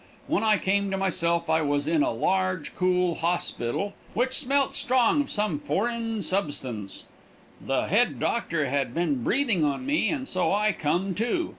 When 0.25 0.43
I 0.43 0.57
come 0.57 0.89
to 0.89 0.97
myself 0.97 1.47
I 1.47 1.61
was 1.61 1.85
in 1.85 2.01
a 2.01 2.09
large, 2.09 2.73
cool 2.75 3.17
hosspital 3.17 3.93
which 4.15 4.33
smelt 4.33 4.73
strong 4.73 5.21
of 5.21 5.29
some 5.29 5.59
forrin 5.59 6.21
substans. 6.23 7.03
The 7.63 7.85
hed 7.85 8.17
doctor 8.19 8.65
had 8.65 8.95
been 8.95 9.23
breathing 9.23 9.63
on 9.63 9.85
me 9.85 10.09
and 10.09 10.27
so 10.27 10.51
I 10.51 10.71
come 10.71 11.13
too. 11.13 11.49